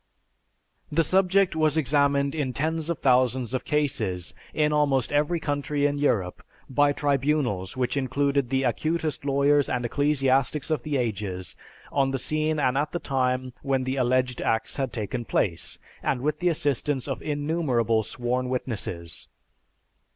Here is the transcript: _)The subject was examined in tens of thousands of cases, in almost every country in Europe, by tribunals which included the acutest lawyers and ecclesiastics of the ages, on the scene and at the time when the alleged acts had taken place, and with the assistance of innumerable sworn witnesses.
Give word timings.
_)The 0.95 1.03
subject 1.03 1.55
was 1.55 1.77
examined 1.77 2.33
in 2.33 2.53
tens 2.53 2.89
of 2.89 2.97
thousands 2.97 3.53
of 3.53 3.63
cases, 3.65 4.33
in 4.51 4.73
almost 4.73 5.11
every 5.13 5.39
country 5.39 5.85
in 5.85 5.99
Europe, 5.99 6.41
by 6.67 6.91
tribunals 6.91 7.77
which 7.77 7.95
included 7.95 8.49
the 8.49 8.63
acutest 8.63 9.25
lawyers 9.25 9.69
and 9.69 9.85
ecclesiastics 9.85 10.71
of 10.71 10.81
the 10.81 10.97
ages, 10.97 11.55
on 11.91 12.09
the 12.09 12.17
scene 12.17 12.57
and 12.59 12.79
at 12.79 12.93
the 12.93 12.99
time 12.99 13.53
when 13.61 13.83
the 13.83 13.97
alleged 13.97 14.41
acts 14.41 14.77
had 14.77 14.91
taken 14.91 15.23
place, 15.23 15.77
and 16.01 16.21
with 16.21 16.39
the 16.39 16.49
assistance 16.49 17.07
of 17.07 17.21
innumerable 17.21 18.01
sworn 18.01 18.49
witnesses. 18.49 19.27